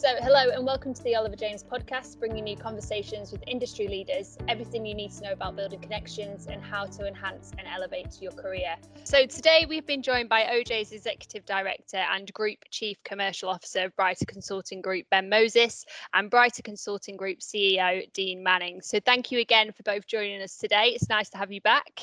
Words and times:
So, 0.00 0.08
hello 0.22 0.48
and 0.54 0.64
welcome 0.64 0.94
to 0.94 1.02
the 1.02 1.14
Oliver 1.14 1.36
James 1.36 1.62
podcast, 1.62 2.18
bringing 2.18 2.46
you 2.46 2.56
conversations 2.56 3.32
with 3.32 3.42
industry 3.46 3.86
leaders, 3.86 4.38
everything 4.48 4.86
you 4.86 4.94
need 4.94 5.10
to 5.10 5.24
know 5.24 5.32
about 5.32 5.56
building 5.56 5.78
connections 5.78 6.46
and 6.46 6.62
how 6.62 6.86
to 6.86 7.06
enhance 7.06 7.50
and 7.58 7.68
elevate 7.68 8.16
your 8.18 8.32
career. 8.32 8.76
So, 9.04 9.26
today 9.26 9.66
we've 9.68 9.86
been 9.86 10.00
joined 10.00 10.30
by 10.30 10.44
OJ's 10.44 10.92
Executive 10.92 11.44
Director 11.44 11.98
and 11.98 12.32
Group 12.32 12.60
Chief 12.70 12.96
Commercial 13.04 13.50
Officer 13.50 13.80
of 13.84 13.94
Brighter 13.94 14.24
Consulting 14.24 14.80
Group, 14.80 15.04
Ben 15.10 15.28
Moses, 15.28 15.84
and 16.14 16.30
Brighter 16.30 16.62
Consulting 16.62 17.18
Group 17.18 17.40
CEO, 17.40 18.10
Dean 18.14 18.42
Manning. 18.42 18.80
So, 18.80 19.00
thank 19.04 19.30
you 19.30 19.38
again 19.38 19.70
for 19.70 19.82
both 19.82 20.06
joining 20.06 20.40
us 20.40 20.56
today. 20.56 20.92
It's 20.94 21.10
nice 21.10 21.28
to 21.28 21.36
have 21.36 21.52
you 21.52 21.60
back. 21.60 22.00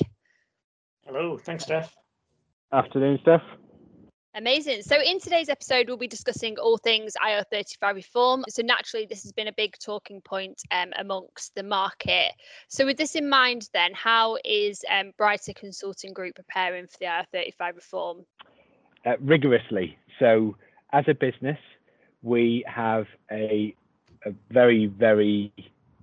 Hello, 1.04 1.36
thanks, 1.36 1.64
Steph. 1.64 1.96
Afternoon, 2.72 3.18
Steph. 3.22 3.42
Amazing. 4.38 4.82
So, 4.82 5.00
in 5.02 5.18
today's 5.18 5.48
episode, 5.48 5.88
we'll 5.88 5.96
be 5.96 6.06
discussing 6.06 6.58
all 6.58 6.78
things 6.78 7.14
IR35 7.20 7.94
reform. 7.96 8.44
So, 8.48 8.62
naturally, 8.62 9.04
this 9.04 9.24
has 9.24 9.32
been 9.32 9.48
a 9.48 9.52
big 9.52 9.74
talking 9.84 10.20
point 10.20 10.62
um, 10.70 10.92
amongst 10.96 11.56
the 11.56 11.64
market. 11.64 12.30
So, 12.68 12.86
with 12.86 12.98
this 12.98 13.16
in 13.16 13.28
mind, 13.28 13.68
then, 13.74 13.90
how 13.94 14.38
is 14.44 14.84
um, 14.96 15.10
Brighter 15.18 15.52
Consulting 15.54 16.12
Group 16.12 16.36
preparing 16.36 16.86
for 16.86 16.98
the 17.00 17.06
IR35 17.06 17.74
reform? 17.74 18.26
Uh, 19.04 19.14
rigorously. 19.18 19.98
So, 20.20 20.54
as 20.92 21.04
a 21.08 21.14
business, 21.14 21.58
we 22.22 22.64
have 22.68 23.06
a, 23.32 23.74
a 24.24 24.32
very, 24.52 24.86
very, 24.86 25.52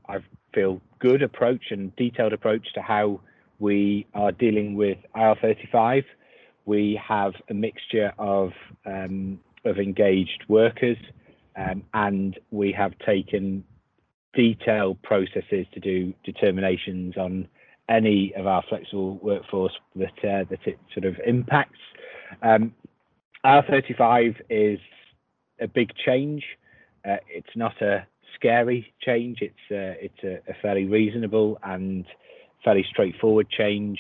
I 0.09 0.17
feel, 0.54 0.81
good 0.99 1.21
approach 1.21 1.71
and 1.71 1.95
detailed 1.95 2.34
approach 2.34 2.73
to 2.73 2.81
how 2.81 3.21
we 3.59 4.05
are 4.13 4.34
dealing 4.34 4.76
with 4.76 4.98
IR35 5.15 6.04
we 6.65 6.99
have 7.07 7.33
a 7.49 7.53
mixture 7.53 8.13
of 8.17 8.51
um, 8.85 9.39
of 9.63 9.77
engaged 9.77 10.43
workers, 10.47 10.97
um, 11.55 11.83
and 11.93 12.40
we 12.51 12.71
have 12.71 12.93
taken 13.05 13.63
detailed 14.34 15.01
processes 15.01 15.65
to 15.73 15.79
do 15.79 16.13
determinations 16.23 17.17
on 17.17 17.48
any 17.90 18.34
of 18.35 18.48
our 18.48 18.63
flexible 18.67 19.17
workforce 19.21 19.73
that 19.95 20.17
uh, 20.20 20.43
that 20.49 20.59
it 20.65 20.79
sort 20.93 21.05
of 21.05 21.15
impacts. 21.25 21.79
Um, 22.41 22.73
IR35 23.45 24.35
is 24.49 24.79
a 25.59 25.68
big 25.68 25.91
change. 25.95 26.43
Uh, 27.07 27.18
it's 27.29 27.55
not 27.55 27.79
a 27.81 28.05
scary 28.34 28.93
change. 29.01 29.40
It's 29.41 29.53
uh, 29.71 29.99
it's 30.01 30.23
a, 30.23 30.51
a, 30.51 30.55
fairly 30.62 30.85
reasonable 30.85 31.59
and 31.63 32.05
fairly 32.63 32.85
straightforward 32.90 33.47
change. 33.49 33.99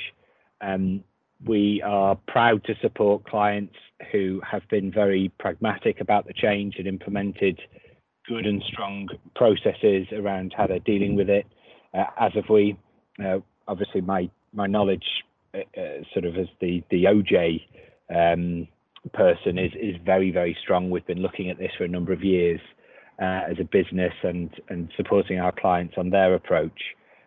Um, 0.61 1.03
we 1.43 1.81
are 1.83 2.15
proud 2.27 2.63
to 2.65 2.75
support 2.81 3.25
clients 3.25 3.75
who 4.11 4.41
have 4.49 4.61
been 4.69 4.91
very 4.91 5.31
pragmatic 5.39 5.99
about 5.99 6.25
the 6.27 6.33
change 6.33 6.75
and 6.77 6.87
implemented 6.87 7.59
good 8.27 8.45
and 8.45 8.63
strong 8.67 9.07
processes 9.35 10.07
around 10.11 10.53
how 10.55 10.67
they're 10.67 10.79
dealing 10.79 11.15
with 11.15 11.29
it. 11.29 11.45
Uh, 11.93 12.05
as 12.19 12.35
of 12.35 12.45
we, 12.49 12.77
uh, 13.23 13.39
obviously, 13.67 14.01
my 14.01 14.29
my 14.53 14.67
knowledge, 14.67 15.05
uh, 15.53 15.59
uh 15.79 16.03
sort 16.13 16.25
of 16.25 16.35
as 16.37 16.47
the 16.59 16.83
the 16.89 17.03
OJ 17.03 17.61
um, 18.09 18.67
person, 19.13 19.57
is 19.57 19.71
is 19.79 19.95
very 20.03 20.31
very 20.31 20.57
strong. 20.61 20.89
We've 20.89 21.05
been 21.05 21.21
looking 21.21 21.49
at 21.49 21.57
this 21.57 21.71
for 21.77 21.83
a 21.83 21.87
number 21.87 22.13
of 22.13 22.23
years 22.23 22.59
uh, 23.21 23.41
as 23.49 23.57
a 23.59 23.63
business 23.63 24.13
and 24.23 24.49
and 24.69 24.89
supporting 24.97 25.39
our 25.39 25.51
clients 25.51 25.95
on 25.97 26.09
their 26.09 26.33
approach. 26.33 26.79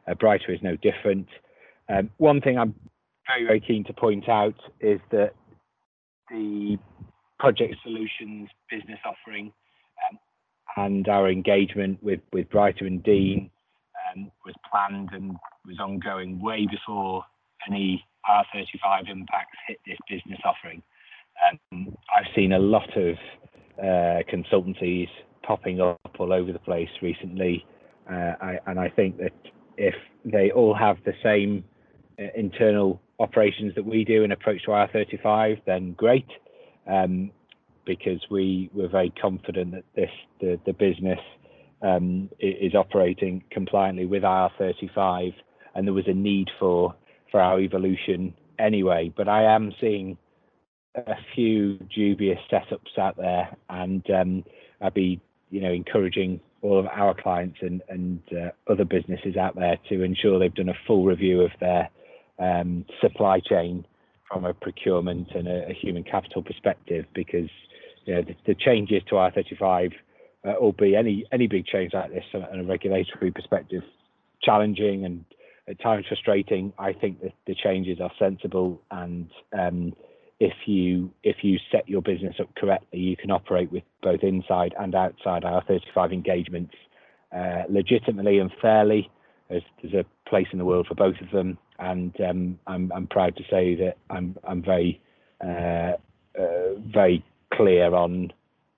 Uh, 0.06 0.14
Brighter 0.14 0.52
is 0.52 0.60
no 0.62 0.76
different. 0.76 1.28
Um, 1.88 2.10
one 2.18 2.40
thing 2.40 2.58
I'm 2.58 2.74
very, 3.28 3.46
very 3.46 3.60
keen 3.60 3.84
to 3.84 3.92
point 3.92 4.28
out 4.28 4.54
is 4.80 5.00
that 5.10 5.34
the 6.30 6.78
project 7.38 7.76
solutions 7.82 8.48
business 8.70 8.98
offering 9.04 9.52
um, 10.10 10.18
and 10.76 11.08
our 11.08 11.30
engagement 11.30 12.02
with, 12.02 12.20
with 12.32 12.48
Brighter 12.50 12.86
and 12.86 13.02
Dean 13.02 13.50
um, 14.16 14.30
was 14.44 14.54
planned 14.70 15.10
and 15.12 15.36
was 15.66 15.78
ongoing 15.80 16.40
way 16.40 16.66
before 16.70 17.24
any 17.68 18.04
IR35 18.28 19.10
impacts 19.10 19.56
hit 19.66 19.78
this 19.86 19.98
business 20.08 20.40
offering. 20.44 20.82
Um, 21.72 21.96
I've 22.14 22.26
seen 22.34 22.52
a 22.52 22.58
lot 22.58 22.88
of 22.96 23.14
uh, 23.78 24.22
consultancies 24.32 25.08
popping 25.42 25.80
up 25.80 26.00
all 26.18 26.32
over 26.32 26.52
the 26.52 26.58
place 26.58 26.88
recently, 27.00 27.64
uh, 28.10 28.32
I, 28.40 28.58
and 28.66 28.78
I 28.78 28.88
think 28.88 29.18
that 29.18 29.32
if 29.76 29.94
they 30.24 30.50
all 30.50 30.74
have 30.74 30.96
the 31.04 31.14
same 31.22 31.64
internal 32.34 33.00
operations 33.18 33.74
that 33.74 33.84
we 33.84 34.04
do 34.04 34.24
and 34.24 34.32
approach 34.32 34.62
to 34.64 34.70
IR35, 34.70 35.60
then 35.66 35.92
great, 35.92 36.26
um, 36.86 37.30
because 37.84 38.20
we 38.30 38.70
were 38.72 38.88
very 38.88 39.10
confident 39.20 39.72
that 39.72 39.84
this 39.94 40.10
the, 40.40 40.58
the 40.66 40.72
business 40.72 41.20
um, 41.82 42.28
is 42.40 42.74
operating 42.74 43.42
compliantly 43.50 44.06
with 44.06 44.22
IR35, 44.22 45.32
and 45.74 45.86
there 45.86 45.94
was 45.94 46.08
a 46.08 46.14
need 46.14 46.48
for 46.58 46.94
for 47.30 47.40
our 47.40 47.60
evolution 47.60 48.34
anyway. 48.58 49.12
But 49.16 49.28
I 49.28 49.44
am 49.44 49.72
seeing 49.80 50.16
a 50.94 51.14
few 51.34 51.78
dubious 51.94 52.38
setups 52.50 52.98
out 52.98 53.16
there, 53.16 53.56
and 53.68 54.08
um, 54.10 54.44
I'd 54.80 54.94
be 54.94 55.20
you 55.50 55.60
know 55.60 55.72
encouraging 55.72 56.40
all 56.62 56.78
of 56.78 56.86
our 56.86 57.14
clients 57.14 57.58
and 57.60 57.82
and 57.88 58.20
uh, 58.32 58.50
other 58.70 58.84
businesses 58.84 59.36
out 59.36 59.54
there 59.54 59.78
to 59.88 60.02
ensure 60.02 60.38
they've 60.38 60.54
done 60.54 60.68
a 60.68 60.78
full 60.86 61.04
review 61.04 61.42
of 61.42 61.50
their 61.60 61.88
um, 62.38 62.84
supply 63.00 63.40
chain 63.40 63.84
from 64.30 64.44
a 64.44 64.54
procurement 64.54 65.28
and 65.34 65.48
a, 65.48 65.70
a, 65.70 65.72
human 65.72 66.04
capital 66.04 66.42
perspective 66.42 67.06
because 67.14 67.48
you 68.04 68.14
know 68.14 68.22
the, 68.22 68.36
the 68.46 68.54
changes 68.54 69.02
to 69.08 69.14
IR35 69.14 69.92
uh, 70.44 70.52
will 70.60 70.72
be 70.72 70.94
any 70.94 71.24
any 71.32 71.46
big 71.46 71.66
change 71.66 71.92
like 71.94 72.10
this 72.10 72.24
on 72.34 72.60
a 72.60 72.64
regulatory 72.64 73.30
perspective 73.30 73.82
challenging 74.42 75.04
and 75.04 75.24
at 75.68 75.80
times 75.80 76.06
frustrating. 76.08 76.72
I 76.78 76.92
think 76.92 77.22
that 77.22 77.32
the 77.46 77.54
changes 77.54 77.98
are 78.00 78.10
sensible 78.18 78.80
and 78.90 79.30
um, 79.52 79.94
if 80.40 80.54
you 80.66 81.10
if 81.22 81.36
you 81.42 81.58
set 81.72 81.88
your 81.88 82.02
business 82.02 82.36
up 82.40 82.54
correctly, 82.54 83.00
you 83.00 83.16
can 83.16 83.30
operate 83.30 83.72
with 83.72 83.82
both 84.02 84.22
inside 84.22 84.74
and 84.78 84.94
outside 84.94 85.42
IR35 85.42 86.12
engagements 86.12 86.74
uh, 87.34 87.62
legitimately 87.68 88.38
and 88.38 88.50
fairly. 88.60 89.10
There's, 89.48 89.62
there's 89.82 89.94
a 89.94 90.28
place 90.28 90.46
in 90.52 90.58
the 90.58 90.64
world 90.64 90.86
for 90.86 90.94
both 90.94 91.16
of 91.20 91.30
them, 91.30 91.58
and 91.78 92.14
um, 92.20 92.58
I'm, 92.66 92.92
I'm 92.94 93.06
proud 93.06 93.36
to 93.36 93.44
say 93.50 93.74
that 93.76 93.96
I'm 94.10 94.36
I'm 94.46 94.62
very 94.62 95.00
uh, 95.44 95.92
uh, 96.38 96.74
very 96.92 97.24
clear 97.54 97.94
on 97.94 98.32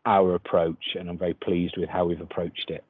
our 0.07 0.35
approach, 0.35 0.97
and 0.99 1.09
I'm 1.09 1.19
very 1.19 1.35
pleased 1.35 1.77
with 1.77 1.89
how 1.89 2.07
we've 2.07 2.21
approached 2.21 2.71
it. 2.71 2.85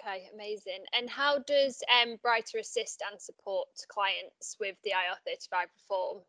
Okay, 0.00 0.28
amazing. 0.32 0.84
And 0.96 1.10
how 1.10 1.40
does 1.40 1.82
um, 2.02 2.16
Brighter 2.22 2.58
assist 2.58 3.02
and 3.10 3.20
support 3.20 3.68
clients 3.88 4.56
with 4.58 4.76
the 4.84 4.90
IR35 4.90 5.66
reform? 5.76 6.22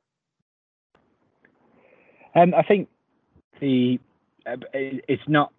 Um, 2.36 2.54
I 2.54 2.64
think 2.64 2.90
the 3.62 4.00
uh, 4.46 4.58
it's 4.74 5.24
not 5.28 5.54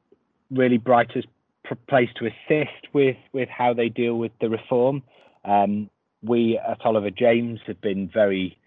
really 0.51 0.79
Brighter's 0.79 1.27
place 1.76 2.08
to 2.16 2.26
assist 2.26 2.92
with 2.92 3.16
with 3.32 3.48
how 3.48 3.75
they 3.75 3.88
deal 3.88 4.16
with 4.16 4.32
the 4.41 4.48
reform. 4.48 5.03
Um, 5.44 5.91
we 6.22 6.58
at 6.58 6.84
Oliver 6.84 7.10
James 7.10 7.60
have 7.66 7.81
been 7.81 8.10
very 8.12 8.58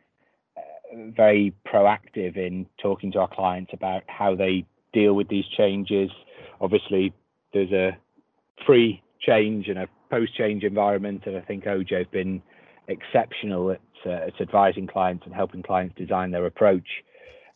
uh, 0.57 1.11
very 1.15 1.53
proactive 1.67 2.37
in 2.37 2.65
talking 2.81 3.11
to 3.13 3.19
our 3.19 3.27
clients 3.27 3.71
about 3.73 4.03
how 4.07 4.35
they 4.35 4.65
deal 4.91 5.13
with 5.13 5.27
these 5.27 5.45
changes. 5.57 6.09
Obviously, 6.61 7.13
there's 7.53 7.71
a 7.71 7.97
pre 8.65 9.01
change 9.21 9.67
and 9.67 9.79
a 9.79 9.87
post 10.09 10.35
change 10.35 10.63
environment, 10.63 11.23
and 11.25 11.37
I 11.37 11.41
think 11.41 11.65
OJ 11.65 11.99
have 11.99 12.11
been 12.11 12.41
exceptional 12.87 13.71
at, 13.71 13.81
uh, 14.05 14.27
at 14.27 14.41
advising 14.41 14.87
clients 14.87 15.25
and 15.25 15.33
helping 15.33 15.63
clients 15.63 15.95
design 15.95 16.31
their 16.31 16.45
approach. 16.45 16.88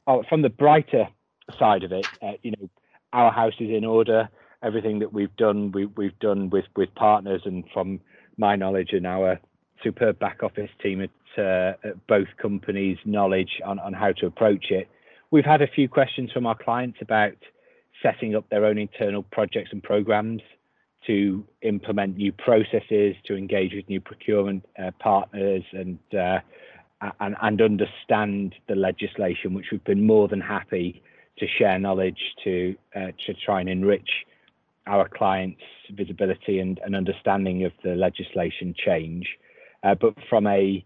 Uh, 0.07 0.19
from 0.29 0.41
the 0.41 0.49
brighter 0.49 1.07
side 1.59 1.83
of 1.83 1.91
it, 1.91 2.07
uh, 2.21 2.33
you 2.41 2.51
know, 2.51 2.69
our 3.13 3.31
house 3.31 3.53
is 3.59 3.69
in 3.69 3.85
order 3.85 4.29
everything 4.63 4.99
that 4.99 5.13
we've 5.13 5.35
done, 5.37 5.71
we, 5.71 5.85
we've 5.85 6.17
done 6.19 6.49
with, 6.49 6.65
with 6.75 6.93
partners 6.95 7.41
and 7.45 7.63
from 7.73 7.99
my 8.37 8.55
knowledge 8.55 8.89
and 8.91 9.05
our 9.05 9.39
superb 9.83 10.17
back 10.19 10.41
office 10.43 10.69
team 10.81 11.01
at, 11.01 11.09
uh, 11.41 11.73
at 11.87 12.07
both 12.07 12.27
companies' 12.41 12.97
knowledge 13.05 13.61
on, 13.65 13.79
on 13.79 13.93
how 13.93 14.11
to 14.11 14.25
approach 14.25 14.71
it. 14.71 14.87
We've 15.29 15.45
had 15.45 15.61
a 15.61 15.67
few 15.67 15.87
questions 15.87 16.31
from 16.31 16.45
our 16.45 16.55
clients 16.55 16.99
about 17.01 17.35
setting 18.01 18.35
up 18.35 18.49
their 18.49 18.65
own 18.65 18.77
internal 18.77 19.23
projects 19.23 19.69
and 19.71 19.83
programs 19.83 20.41
to 21.05 21.45
implement 21.61 22.17
new 22.17 22.31
processes, 22.31 23.15
to 23.25 23.35
engage 23.35 23.73
with 23.73 23.87
new 23.87 24.01
procurement 24.01 24.65
uh, 24.81 24.91
partners, 24.99 25.63
and, 25.71 25.99
uh, 26.13 26.39
and 27.19 27.35
and 27.41 27.61
understand 27.61 28.55
the 28.67 28.75
legislation, 28.75 29.53
which 29.53 29.67
we've 29.71 29.83
been 29.83 30.05
more 30.05 30.27
than 30.27 30.41
happy 30.41 31.01
to 31.37 31.45
share 31.47 31.77
knowledge 31.77 32.19
to 32.43 32.75
uh, 32.95 33.11
to 33.25 33.33
try 33.45 33.59
and 33.59 33.69
enrich 33.69 34.09
our 34.87 35.09
clients' 35.09 35.61
visibility 35.91 36.59
and, 36.59 36.79
and 36.83 36.95
understanding 36.95 37.65
of 37.65 37.71
the 37.83 37.95
legislation 37.95 38.73
change. 38.85 39.27
Uh, 39.83 39.95
but 39.95 40.13
from 40.29 40.47
a, 40.47 40.85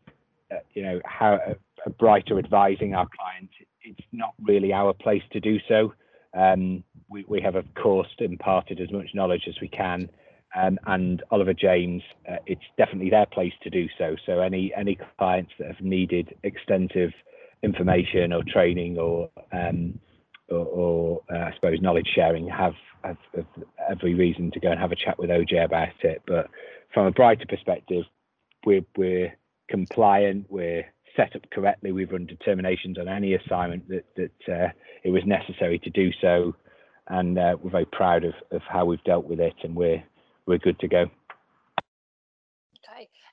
uh, 0.52 0.56
you 0.74 0.84
know, 0.84 1.00
how 1.06 1.40
a, 1.48 1.56
a, 1.86 1.90
brighter 1.90 2.38
advising 2.38 2.94
our 2.94 3.08
clients, 3.18 3.54
it's 3.82 4.08
not 4.12 4.34
really 4.44 4.74
our 4.74 4.94
place 4.94 5.24
to 5.32 5.40
do 5.40 5.58
so. 5.68 5.94
Um, 6.38 6.84
we, 7.10 7.26
we 7.28 7.42
have, 7.42 7.56
of 7.56 7.66
course, 7.76 8.08
imparted 8.20 8.80
as 8.80 8.92
much 8.92 9.10
knowledge 9.14 9.44
as 9.48 9.56
we 9.62 9.68
can. 9.68 10.10
Um, 10.56 10.78
and 10.86 11.24
Oliver 11.32 11.54
James, 11.54 12.04
uh, 12.30 12.38
it's 12.46 12.62
definitely 12.78 13.10
their 13.10 13.26
place 13.26 13.54
to 13.64 13.70
do 13.70 13.88
so. 13.98 14.16
So 14.26 14.42
any 14.42 14.74
any 14.76 14.98
clients 15.18 15.52
that 15.60 15.68
have 15.68 15.80
needed 15.80 16.36
extensive 16.44 17.12
information 17.64 18.34
or 18.34 18.44
training 18.44 18.98
or 18.98 19.30
um, 19.54 19.98
or, 20.52 20.66
or 20.66 21.22
uh, 21.34 21.46
I 21.46 21.52
suppose 21.56 21.80
knowledge 21.82 22.08
sharing 22.14 22.48
have, 22.50 22.74
have, 23.04 23.18
have 23.36 23.46
every 23.92 24.14
reason 24.14 24.52
to 24.52 24.60
go 24.60 24.72
and 24.72 24.80
have 24.80 24.92
a 24.92 24.96
chat 24.96 25.20
with 25.20 25.30
OJ 25.30 25.64
about 25.64 25.90
it. 26.04 26.22
But 26.26 26.50
from 26.94 27.08
a 27.08 27.12
brighter 27.12 27.46
perspective, 27.48 28.06
we're 28.66 28.86
we're 28.96 29.38
compliant. 29.70 30.48
We're 30.50 30.86
set 31.16 31.36
up 31.36 31.50
correctly. 31.52 31.92
We've 31.92 32.12
run 32.12 32.26
determinations 32.26 32.98
on 32.98 33.08
any 33.08 33.34
assignment 33.34 33.88
that 33.90 34.06
that 34.16 34.54
uh, 34.54 34.70
it 35.04 35.10
was 35.10 35.24
necessary 35.26 35.80
to 35.80 35.90
do 35.90 36.12
so, 36.22 36.56
and 37.08 37.38
uh, 37.38 37.58
we're 37.62 37.72
very 37.72 37.86
proud 37.86 38.24
of, 38.24 38.34
of 38.52 38.62
how 38.68 38.86
we've 38.86 39.04
dealt 39.04 39.26
with 39.26 39.40
it, 39.40 39.56
and 39.64 39.76
we're 39.76 40.04
we're 40.46 40.58
good 40.58 40.80
to 40.80 40.88
go. 40.88 41.10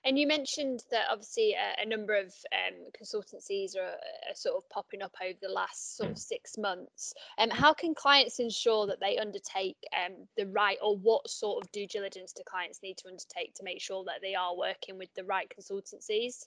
And 0.09 0.19
you 0.19 0.27
mentioned 0.27 0.85
that 0.91 1.03
obviously 1.11 1.53
a, 1.53 1.83
a 1.83 1.87
number 1.87 2.15
of 2.15 2.35
um, 2.55 2.87
consultancies 2.99 3.77
are, 3.77 3.99
are, 4.31 4.35
sort 4.35 4.57
of 4.57 4.67
popping 4.71 5.03
up 5.03 5.15
over 5.23 5.37
the 5.43 5.51
last 5.51 5.99
sort 5.99 6.11
of 6.11 6.17
six 6.17 6.57
months. 6.57 7.13
Um, 7.37 7.51
how 7.51 7.75
can 7.75 7.95
clients 7.95 8.39
ensure 8.39 8.87
that 8.87 9.01
they 9.01 9.19
undertake 9.19 9.77
um, 9.95 10.15
the 10.39 10.47
right, 10.47 10.79
or 10.83 10.97
what 10.97 11.29
sort 11.29 11.63
of 11.63 11.71
due 11.73 11.87
diligence 11.87 12.33
do 12.33 12.43
clients 12.49 12.81
need 12.83 12.97
to 12.97 13.09
undertake 13.09 13.53
to 13.57 13.65
make 13.65 13.83
sure 13.83 14.03
that 14.05 14.23
they 14.23 14.35
are 14.35 14.57
working 14.57 14.97
with 14.97 15.13
the 15.15 15.25
right 15.25 15.53
consultancies? 15.61 16.47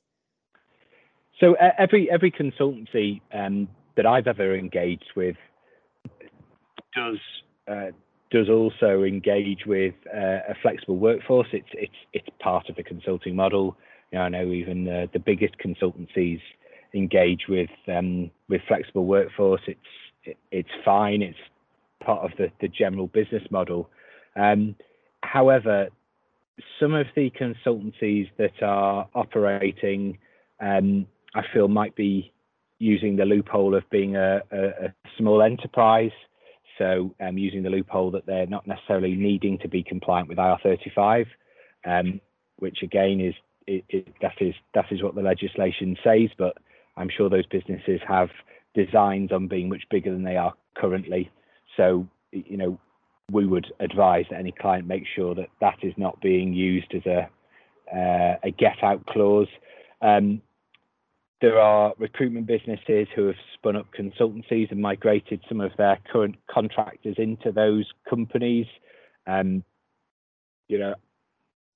So 1.40 1.56
uh, 1.58 1.70
every 1.78 2.10
every 2.10 2.32
consultancy 2.32 3.22
um, 3.32 3.68
that 3.96 4.08
I've 4.08 4.26
ever 4.26 4.56
engaged 4.56 5.12
with 5.16 5.36
does 6.96 7.20
uh, 7.68 7.92
does 8.32 8.50
also 8.50 9.04
engage 9.04 9.66
with 9.66 9.94
uh, 10.14 10.40
a 10.50 10.56
flexible 10.62 10.98
workforce. 10.98 11.48
It's 11.54 11.70
it's 11.74 11.96
it's 12.14 12.28
part 12.40 12.70
of 12.70 12.76
the 12.76 12.84
consulting 12.84 13.36
model. 13.36 13.78
You 14.12 14.20
know, 14.20 14.26
I 14.26 14.30
know 14.30 14.52
even 14.52 14.86
the, 14.86 15.10
the 15.14 15.20
biggest 15.20 15.56
consultancies 15.60 16.42
engage 16.94 17.48
with 17.48 17.70
um, 17.88 18.32
with 18.50 18.62
flexible 18.68 19.06
workforce. 19.06 19.62
It's 19.68 19.80
it, 20.24 20.38
it's 20.52 20.70
fine. 20.84 21.22
It's 21.22 21.38
part 22.04 22.24
of 22.24 22.32
the 22.38 22.52
the 22.62 22.68
general 22.68 23.08
business 23.08 23.44
model. 23.52 23.90
Um, 24.36 24.76
however, 25.24 25.90
some 26.80 26.94
of 26.94 27.08
the 27.16 27.32
consultancies 27.32 28.30
that 28.38 28.64
are 28.64 29.08
operating 29.14 30.18
um, 30.62 31.08
I 31.34 31.42
feel 31.54 31.68
might 31.68 31.96
be 31.96 32.32
using 32.80 33.16
the 33.16 33.26
loophole 33.26 33.76
of 33.76 33.90
being 33.90 34.16
a, 34.16 34.42
a, 34.52 34.66
a 34.86 34.94
small 35.18 35.42
enterprise. 35.42 36.12
So 36.78 37.14
um, 37.20 37.38
using 37.38 37.64
the 37.64 37.70
loophole 37.70 38.12
that 38.12 38.26
they're 38.26 38.48
not 38.48 38.68
necessarily 38.68 39.16
needing 39.16 39.58
to 39.60 39.68
be 39.68 39.84
compliant 39.84 40.30
with 40.30 40.38
IR35, 40.38 41.26
um, 41.86 42.22
which 42.58 42.80
again 42.84 43.20
is 43.20 43.34
it, 43.68 43.84
it, 43.90 44.08
that 44.22 44.36
is 44.42 44.54
that 44.74 44.86
is 44.92 45.04
what 45.04 45.16
the 45.16 45.22
legislation 45.22 45.98
says. 46.04 46.30
But 46.38 46.58
I'm 46.98 47.10
sure 47.10 47.30
those 47.30 47.46
businesses 47.46 48.00
have 48.08 48.30
designs 48.74 49.32
on 49.32 49.48
being 49.48 49.70
much 49.70 49.84
bigger 49.90 50.12
than 50.12 50.24
they 50.24 50.38
are 50.38 50.54
currently. 50.76 51.30
So 51.78 52.08
you 52.32 52.58
know 52.58 52.80
we 53.32 53.46
would 53.46 53.68
advise 53.80 54.26
that 54.30 54.40
any 54.40 54.52
client 54.52 54.88
make 54.88 55.04
sure 55.16 55.36
that 55.36 55.48
that 55.62 55.78
is 55.84 55.94
not 55.98 56.22
being 56.22 56.54
used 56.54 56.94
as 56.94 57.06
a 57.06 57.30
uh, 57.94 58.38
a 58.44 58.52
get 58.52 58.84
out 58.84 59.06
clause. 59.08 59.48
Um, 60.02 60.42
there 61.42 61.60
are 61.60 61.94
recruitment 61.98 62.46
businesses 62.46 63.08
who 63.16 63.28
have 63.28 63.36
spun 63.56 63.76
up 63.76 63.88
consultancies 63.98 64.72
and 64.72 64.80
migrated 64.80 65.42
some 65.50 65.60
of 65.60 65.72
their 65.78 65.98
current 66.12 66.36
contractors 66.50 67.16
into 67.18 67.52
those 67.52 67.86
companies. 68.08 68.68
Um, 69.26 69.64
you 70.68 70.78
know, 70.78 70.96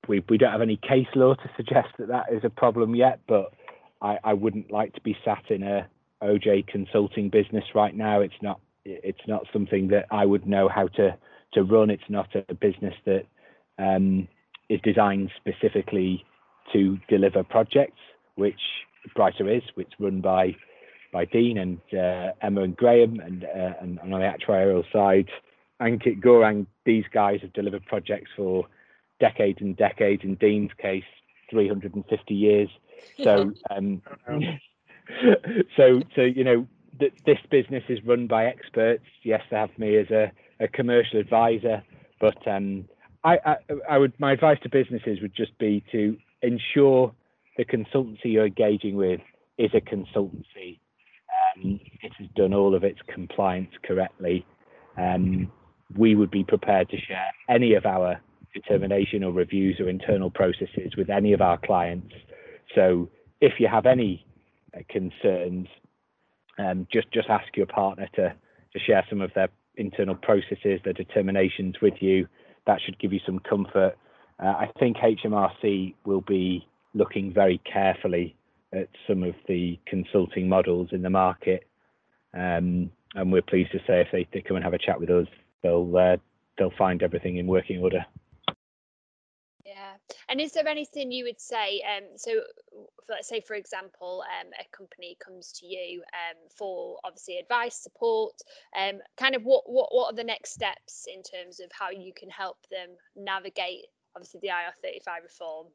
we 0.07 0.23
we 0.29 0.37
don't 0.37 0.51
have 0.51 0.61
any 0.61 0.77
case 0.77 1.07
law 1.15 1.33
to 1.33 1.49
suggest 1.57 1.89
that 1.97 2.09
that 2.09 2.25
is 2.31 2.43
a 2.43 2.49
problem 2.49 2.95
yet, 2.95 3.19
but 3.27 3.53
I, 4.01 4.17
I 4.23 4.33
wouldn't 4.33 4.71
like 4.71 4.93
to 4.93 5.01
be 5.01 5.17
sat 5.25 5.43
in 5.49 5.63
a 5.63 5.87
OJ 6.21 6.67
consulting 6.67 7.29
business 7.29 7.63
right 7.73 7.95
now. 7.95 8.21
It's 8.21 8.41
not 8.41 8.59
it's 8.85 9.27
not 9.27 9.47
something 9.51 9.87
that 9.89 10.05
I 10.11 10.25
would 10.25 10.45
know 10.45 10.69
how 10.69 10.87
to 10.89 11.17
to 11.53 11.63
run. 11.63 11.89
It's 11.89 12.09
not 12.09 12.29
a 12.35 12.53
business 12.53 12.93
that 13.05 13.25
um, 13.79 14.27
is 14.69 14.79
designed 14.83 15.31
specifically 15.37 16.23
to 16.73 16.97
deliver 17.09 17.43
projects, 17.43 17.99
which 18.35 18.59
Brighter 19.13 19.49
is, 19.49 19.63
which 19.75 19.87
is 19.87 19.93
run 19.99 20.21
by 20.21 20.55
by 21.11 21.25
Dean 21.25 21.57
and 21.57 21.79
uh, 21.97 22.33
Emma 22.41 22.63
and 22.63 22.75
Graham, 22.75 23.21
and, 23.21 23.45
uh, 23.45 23.73
and, 23.79 23.99
and 24.03 24.13
on 24.13 24.19
the 24.19 24.25
actuarial 24.25 24.83
side, 24.91 25.29
Ankit 25.81 26.21
Gaurang. 26.21 26.65
These 26.85 27.05
guys 27.13 27.39
have 27.41 27.53
delivered 27.53 27.85
projects 27.85 28.31
for 28.35 28.65
decades 29.19 29.59
and 29.61 29.77
decades. 29.77 30.23
In 30.23 30.35
Dean's 30.35 30.71
case, 30.77 31.05
350 31.49 32.33
years. 32.33 32.69
So, 33.23 33.53
um, 33.69 34.01
so, 35.77 36.01
so 36.15 36.21
you 36.21 36.43
know, 36.43 36.67
th- 36.99 37.13
this 37.25 37.39
business 37.49 37.83
is 37.89 37.99
run 38.03 38.27
by 38.27 38.45
experts. 38.45 39.05
Yes, 39.23 39.41
they 39.49 39.57
have 39.57 39.77
me 39.77 39.97
as 39.97 40.09
a, 40.09 40.31
a 40.59 40.67
commercial 40.67 41.19
advisor, 41.19 41.83
but 42.19 42.45
um, 42.47 42.89
I, 43.23 43.37
I, 43.45 43.55
I 43.89 43.97
would 43.97 44.13
my 44.19 44.33
advice 44.33 44.57
to 44.63 44.69
businesses 44.69 45.21
would 45.21 45.35
just 45.35 45.57
be 45.57 45.83
to 45.91 46.17
ensure 46.41 47.13
the 47.57 47.65
consultancy 47.65 48.25
you're 48.25 48.47
engaging 48.47 48.95
with 48.95 49.21
is 49.57 49.71
a 49.73 49.81
consultancy. 49.81 50.79
Um, 51.57 51.79
it 52.01 52.11
has 52.17 52.27
done 52.35 52.53
all 52.53 52.75
of 52.75 52.83
its 52.83 52.99
compliance 53.13 53.71
correctly. 53.83 54.45
Um, 54.97 55.51
we 55.97 56.15
would 56.15 56.31
be 56.31 56.43
prepared 56.43 56.89
to 56.89 56.97
share 56.97 57.31
any 57.49 57.73
of 57.73 57.85
our 57.85 58.19
determination 58.53 59.23
or 59.23 59.31
reviews 59.31 59.79
or 59.79 59.89
internal 59.89 60.29
processes 60.29 60.95
with 60.97 61.09
any 61.09 61.33
of 61.33 61.41
our 61.41 61.57
clients. 61.57 62.13
So 62.73 63.09
if 63.41 63.53
you 63.59 63.67
have 63.67 63.85
any 63.85 64.25
uh, 64.75 64.79
concerns, 64.89 65.67
um, 66.57 66.87
just 66.91 67.11
just 67.11 67.29
ask 67.29 67.55
your 67.55 67.65
partner 67.67 68.07
to 68.15 68.33
to 68.73 68.79
share 68.79 69.05
some 69.09 69.21
of 69.21 69.31
their 69.35 69.49
internal 69.77 70.15
processes, 70.15 70.79
their 70.83 70.93
determinations 70.93 71.75
with 71.81 71.95
you. 71.99 72.27
That 72.65 72.79
should 72.81 72.97
give 72.99 73.13
you 73.13 73.19
some 73.25 73.39
comfort. 73.39 73.97
Uh, 74.41 74.47
I 74.47 74.71
think 74.79 74.97
HMRC 74.97 75.93
will 76.05 76.21
be 76.21 76.67
looking 76.95 77.31
very 77.31 77.61
carefully 77.71 78.35
at 78.73 78.87
some 79.07 79.21
of 79.21 79.35
the 79.47 79.79
consulting 79.85 80.49
models 80.49 80.89
in 80.91 81.01
the 81.01 81.09
market. 81.09 81.67
Um, 82.33 82.89
and 83.13 83.31
we're 83.31 83.41
pleased 83.41 83.71
to 83.73 83.79
say 83.79 84.01
if 84.01 84.07
they, 84.11 84.27
they 84.33 84.41
come 84.41 84.57
and 84.57 84.63
have 84.63 84.73
a 84.73 84.79
chat 84.79 84.99
with 84.99 85.09
us, 85.09 85.27
they'll 85.61 85.95
uh, 85.95 86.17
they'll 86.57 86.73
find 86.77 87.03
everything 87.03 87.37
in 87.37 87.47
working 87.47 87.81
order. 87.81 88.05
Yeah, 89.65 89.93
and 90.29 90.39
is 90.39 90.51
there 90.51 90.67
anything 90.67 91.11
you 91.11 91.25
would 91.25 91.39
say? 91.39 91.81
Um, 91.81 92.03
so, 92.17 92.41
let's 93.09 93.27
say, 93.27 93.39
for 93.39 93.55
example, 93.55 94.23
um, 94.39 94.51
a 94.59 94.77
company 94.77 95.17
comes 95.23 95.51
to 95.59 95.65
you 95.65 96.01
um, 96.13 96.37
for 96.55 96.97
obviously 97.03 97.39
advice, 97.39 97.75
support. 97.75 98.33
Um, 98.77 98.99
kind 99.17 99.35
of 99.35 99.43
what 99.43 99.63
what 99.67 99.89
what 99.91 100.13
are 100.13 100.15
the 100.15 100.23
next 100.23 100.51
steps 100.51 101.07
in 101.13 101.23
terms 101.23 101.59
of 101.59 101.71
how 101.71 101.89
you 101.89 102.13
can 102.13 102.29
help 102.29 102.57
them 102.69 102.89
navigate 103.15 103.85
obviously 104.15 104.39
the 104.41 104.49
IR 104.49 104.73
thirty 104.81 104.99
five 105.05 105.23
reform? 105.23 105.67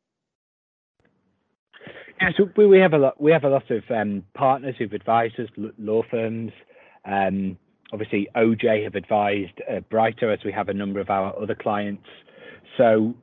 Yeah, 2.20 2.30
so 2.36 2.50
we, 2.56 2.66
we 2.66 2.78
have 2.78 2.92
a 2.92 2.98
lot. 2.98 3.20
We 3.20 3.32
have 3.32 3.44
a 3.44 3.48
lot 3.48 3.70
of 3.70 3.82
um, 3.90 4.24
partners 4.34 4.74
who've 4.78 4.92
advised 4.92 5.40
us, 5.40 5.48
law 5.78 6.02
firms. 6.10 6.52
Um, 7.04 7.58
obviously, 7.92 8.28
OJ 8.36 8.84
have 8.84 8.94
advised 8.94 9.60
uh, 9.70 9.80
Brighter, 9.80 10.30
as 10.30 10.40
we 10.44 10.52
have 10.52 10.68
a 10.68 10.74
number 10.74 11.00
of 11.00 11.08
our 11.08 11.34
other 11.40 11.54
clients. 11.54 12.06
So 12.76 13.14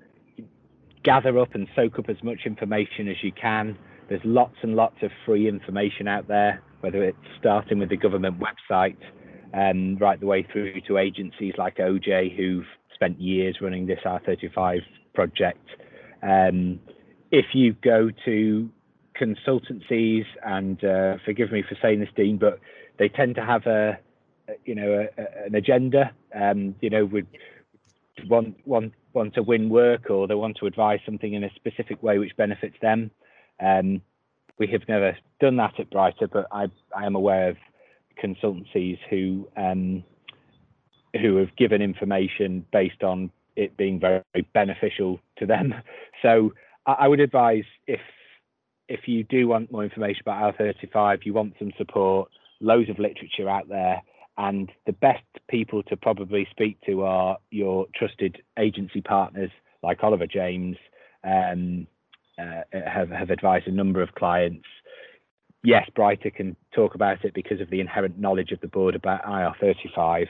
gather 1.03 1.37
up 1.37 1.53
and 1.53 1.67
soak 1.75 1.99
up 1.99 2.09
as 2.09 2.17
much 2.23 2.39
information 2.45 3.07
as 3.07 3.17
you 3.21 3.31
can. 3.31 3.77
There's 4.09 4.21
lots 4.23 4.55
and 4.63 4.75
lots 4.75 4.95
of 5.03 5.11
free 5.25 5.47
information 5.47 6.07
out 6.07 6.27
there, 6.27 6.61
whether 6.79 7.03
it's 7.03 7.17
starting 7.39 7.79
with 7.79 7.89
the 7.89 7.97
government 7.97 8.39
website 8.39 8.97
and 9.53 9.97
um, 9.97 10.01
right 10.01 10.19
the 10.19 10.25
way 10.25 10.45
through 10.51 10.81
to 10.81 10.97
agencies 10.97 11.53
like 11.57 11.77
OJ 11.77 12.35
who've 12.35 12.65
spent 12.93 13.21
years 13.21 13.57
running 13.61 13.85
this 13.85 13.99
IR35 14.05 14.79
project. 15.13 15.65
Um, 16.23 16.79
if 17.31 17.45
you 17.53 17.73
go 17.81 18.09
to 18.25 18.69
consultancies, 19.19 20.25
and 20.45 20.83
uh, 20.83 21.17
forgive 21.25 21.51
me 21.51 21.63
for 21.67 21.77
saying 21.81 21.99
this, 21.99 22.09
Dean, 22.15 22.37
but 22.37 22.59
they 22.97 23.09
tend 23.09 23.35
to 23.35 23.45
have 23.45 23.65
a, 23.65 23.97
you 24.65 24.75
know, 24.75 25.07
a, 25.17 25.21
a, 25.21 25.45
an 25.45 25.55
agenda. 25.55 26.11
Um, 26.33 26.75
you 26.81 26.89
know, 26.89 27.05
would 27.05 27.27
want 28.27 28.57
want 28.65 28.93
want 29.13 29.33
to 29.35 29.43
win 29.43 29.69
work, 29.69 30.09
or 30.09 30.27
they 30.27 30.35
want 30.35 30.57
to 30.57 30.65
advise 30.65 30.99
something 31.05 31.33
in 31.33 31.43
a 31.43 31.53
specific 31.55 32.01
way 32.03 32.17
which 32.17 32.35
benefits 32.37 32.75
them. 32.81 33.11
Um, 33.59 34.01
we 34.57 34.67
have 34.67 34.81
never 34.87 35.17
done 35.39 35.57
that 35.57 35.79
at 35.79 35.89
Brighter, 35.89 36.27
but 36.27 36.47
I 36.51 36.67
I 36.95 37.05
am 37.05 37.15
aware 37.15 37.49
of 37.49 37.57
consultancies 38.21 38.99
who 39.09 39.47
um, 39.57 40.03
who 41.21 41.37
have 41.37 41.55
given 41.55 41.81
information 41.81 42.65
based 42.71 43.03
on 43.03 43.31
it 43.55 43.75
being 43.75 43.99
very, 43.99 44.21
very 44.33 44.47
beneficial 44.53 45.19
to 45.37 45.45
them. 45.45 45.73
So 46.23 46.53
I 46.87 47.07
would 47.07 47.19
advise 47.19 47.65
if 47.85 47.99
if 48.89 49.07
you 49.07 49.23
do 49.23 49.47
want 49.47 49.71
more 49.71 49.83
information 49.83 50.21
about 50.21 50.57
IR35, 50.57 51.25
you 51.25 51.33
want 51.33 51.53
some 51.59 51.71
support, 51.77 52.29
loads 52.59 52.89
of 52.89 52.99
literature 52.99 53.49
out 53.49 53.67
there, 53.67 54.01
and 54.37 54.71
the 54.85 54.93
best 54.93 55.23
people 55.49 55.83
to 55.83 55.97
probably 55.97 56.47
speak 56.51 56.79
to 56.85 57.03
are 57.03 57.37
your 57.49 57.87
trusted 57.95 58.41
agency 58.57 59.01
partners 59.01 59.51
like 59.83 60.03
Oliver 60.03 60.27
James. 60.27 60.77
Um, 61.23 61.87
uh, 62.39 62.61
have 62.71 63.09
have 63.09 63.31
advised 63.31 63.67
a 63.67 63.71
number 63.71 64.01
of 64.01 64.13
clients. 64.13 64.67
Yes, 65.63 65.89
Brighter 65.95 66.29
can 66.29 66.55
talk 66.73 66.93
about 66.93 67.25
it 67.25 67.33
because 67.33 67.59
of 67.59 67.69
the 67.71 67.81
inherent 67.81 68.19
knowledge 68.19 68.51
of 68.51 68.61
the 68.61 68.67
board 68.67 68.93
about 68.93 69.23
IR35, 69.23 70.27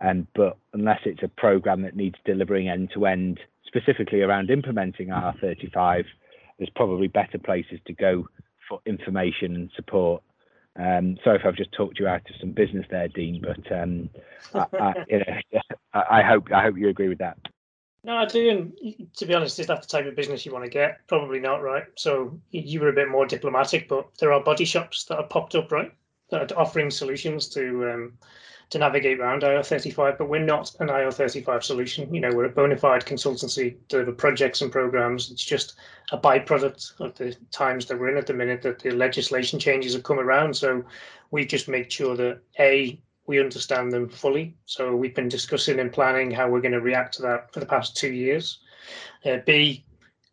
um, 0.00 0.28
but 0.36 0.56
unless 0.72 1.00
it's 1.04 1.22
a 1.22 1.28
program 1.28 1.82
that 1.82 1.96
needs 1.96 2.14
delivering 2.24 2.68
end 2.68 2.90
to 2.94 3.06
end, 3.06 3.40
specifically 3.66 4.22
around 4.22 4.50
implementing 4.50 5.08
IR35, 5.08 6.04
there's 6.58 6.70
probably 6.74 7.08
better 7.08 7.38
places 7.38 7.78
to 7.86 7.92
go 7.92 8.28
for 8.68 8.80
information 8.86 9.54
and 9.54 9.70
support. 9.74 10.22
Um, 10.76 11.16
sorry 11.24 11.38
if 11.38 11.46
I've 11.46 11.56
just 11.56 11.72
talked 11.72 11.98
you 11.98 12.06
out 12.06 12.28
of 12.28 12.36
some 12.40 12.52
business 12.52 12.86
there, 12.90 13.08
Dean, 13.08 13.42
but 13.42 13.72
um, 13.72 14.10
I, 14.54 14.66
I, 14.80 14.94
you 15.08 15.18
know, 15.18 15.60
I, 15.92 16.22
hope 16.22 16.52
I 16.52 16.62
hope 16.62 16.76
you 16.76 16.88
agree 16.88 17.08
with 17.08 17.18
that. 17.18 17.36
No, 18.04 18.16
I 18.16 18.26
do. 18.26 18.48
And 18.48 19.08
to 19.16 19.26
be 19.26 19.34
honest, 19.34 19.58
is 19.58 19.66
that 19.66 19.82
the 19.82 19.88
type 19.88 20.06
of 20.06 20.14
business 20.14 20.46
you 20.46 20.52
want 20.52 20.64
to 20.64 20.70
get? 20.70 21.06
Probably 21.08 21.40
not, 21.40 21.62
right? 21.62 21.84
So 21.96 22.38
you 22.50 22.80
were 22.80 22.90
a 22.90 22.92
bit 22.92 23.08
more 23.08 23.26
diplomatic, 23.26 23.88
but 23.88 24.06
there 24.20 24.32
are 24.32 24.42
body 24.42 24.64
shops 24.64 25.04
that 25.06 25.18
have 25.18 25.30
popped 25.30 25.56
up, 25.56 25.72
right? 25.72 25.92
That 26.30 26.52
offering 26.52 26.90
solutions 26.90 27.48
to 27.48 27.90
um, 27.90 28.12
to 28.70 28.78
navigate 28.78 29.18
around 29.18 29.42
IR35, 29.42 30.18
but 30.18 30.28
we're 30.28 30.44
not 30.44 30.74
an 30.80 30.88
IR35 30.88 31.62
solution. 31.62 32.12
You 32.14 32.20
know, 32.20 32.30
we're 32.30 32.44
a 32.44 32.50
bona 32.50 32.76
fide 32.76 33.06
consultancy, 33.06 33.76
deliver 33.88 34.12
projects 34.12 34.60
and 34.60 34.70
programs. 34.70 35.30
It's 35.30 35.44
just 35.44 35.76
a 36.12 36.18
byproduct 36.18 37.00
of 37.00 37.14
the 37.14 37.34
times 37.50 37.86
that 37.86 37.98
we're 37.98 38.10
in 38.10 38.18
at 38.18 38.26
the 38.26 38.34
minute 38.34 38.60
that 38.62 38.80
the 38.80 38.90
legislation 38.90 39.58
changes 39.58 39.94
have 39.94 40.02
come 40.02 40.18
around. 40.18 40.54
So 40.54 40.84
we 41.30 41.46
just 41.46 41.68
make 41.68 41.90
sure 41.90 42.14
that 42.16 42.40
A, 42.58 43.00
we 43.26 43.40
understand 43.40 43.90
them 43.90 44.08
fully. 44.08 44.54
So 44.66 44.94
we've 44.94 45.14
been 45.14 45.28
discussing 45.28 45.80
and 45.80 45.92
planning 45.92 46.30
how 46.30 46.50
we're 46.50 46.60
going 46.60 46.72
to 46.72 46.80
react 46.80 47.14
to 47.14 47.22
that 47.22 47.52
for 47.52 47.60
the 47.60 47.66
past 47.66 47.96
two 47.96 48.12
years. 48.12 48.58
Uh, 49.24 49.38
B, 49.46 49.84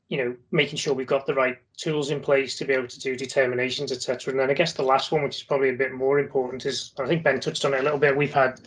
you 0.09 0.17
know, 0.17 0.35
making 0.51 0.77
sure 0.77 0.93
we've 0.93 1.07
got 1.07 1.25
the 1.25 1.33
right 1.33 1.57
tools 1.77 2.11
in 2.11 2.19
place 2.19 2.57
to 2.57 2.65
be 2.65 2.73
able 2.73 2.87
to 2.87 2.99
do 2.99 3.15
determinations, 3.15 3.91
etc. 3.91 4.31
And 4.31 4.39
then 4.39 4.49
I 4.49 4.53
guess 4.53 4.73
the 4.73 4.83
last 4.83 5.11
one, 5.11 5.23
which 5.23 5.37
is 5.37 5.43
probably 5.43 5.69
a 5.69 5.73
bit 5.73 5.93
more 5.93 6.19
important, 6.19 6.65
is 6.65 6.93
I 6.99 7.07
think 7.07 7.23
Ben 7.23 7.39
touched 7.39 7.65
on 7.65 7.73
it 7.73 7.79
a 7.79 7.83
little 7.83 7.97
bit. 7.97 8.15
We've 8.15 8.33
had 8.33 8.61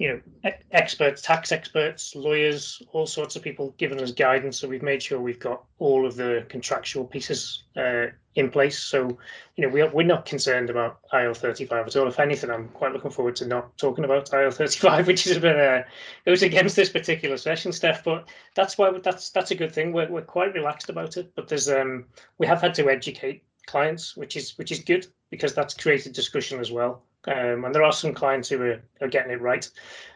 you 0.00 0.08
know, 0.44 0.50
experts, 0.70 1.20
tax 1.20 1.52
experts, 1.52 2.14
lawyers, 2.16 2.80
all 2.92 3.06
sorts 3.06 3.36
of 3.36 3.42
people 3.42 3.74
giving 3.76 4.00
us 4.00 4.12
guidance. 4.12 4.58
So 4.58 4.66
we've 4.66 4.82
made 4.82 5.02
sure 5.02 5.20
we've 5.20 5.38
got 5.38 5.62
all 5.78 6.06
of 6.06 6.16
the 6.16 6.46
contractual 6.48 7.04
pieces 7.04 7.64
uh, 7.76 8.06
in 8.34 8.48
place. 8.48 8.78
So, 8.78 9.18
you 9.56 9.66
know, 9.66 9.68
we 9.68 9.82
are, 9.82 9.90
we're 9.90 10.06
not 10.06 10.24
concerned 10.24 10.70
about 10.70 11.00
IR35 11.12 11.86
at 11.86 11.96
all. 11.96 12.08
If 12.08 12.18
anything, 12.18 12.50
I'm 12.50 12.68
quite 12.68 12.94
looking 12.94 13.10
forward 13.10 13.36
to 13.36 13.46
not 13.46 13.76
talking 13.76 14.06
about 14.06 14.30
IR35, 14.30 15.06
which 15.06 15.26
is 15.26 15.36
a 15.36 15.40
bit 15.40 15.60
uh, 15.60 15.82
goes 16.24 16.42
against 16.42 16.76
this 16.76 16.88
particular 16.88 17.36
session, 17.36 17.70
Steph. 17.70 18.02
But 18.02 18.26
that's 18.54 18.78
why 18.78 18.90
that's 19.02 19.28
that's 19.28 19.50
a 19.50 19.54
good 19.54 19.70
thing. 19.70 19.92
We're 19.92 20.08
we're 20.08 20.22
quite 20.22 20.54
relaxed 20.54 20.88
about 20.88 21.18
it. 21.18 21.30
But 21.34 21.48
there's 21.48 21.68
um 21.68 22.06
we 22.38 22.46
have 22.46 22.62
had 22.62 22.72
to 22.76 22.88
educate 22.88 23.44
clients, 23.66 24.16
which 24.16 24.34
is 24.34 24.56
which 24.56 24.72
is 24.72 24.78
good 24.78 25.06
because 25.30 25.52
that's 25.52 25.74
created 25.74 26.14
discussion 26.14 26.58
as 26.58 26.72
well. 26.72 27.02
Um, 27.26 27.64
and 27.64 27.74
there 27.74 27.84
are 27.84 27.92
some 27.92 28.14
clients 28.14 28.48
who 28.48 28.62
are, 28.62 28.82
are 29.00 29.08
getting 29.08 29.32
it 29.32 29.40
right. 29.40 29.68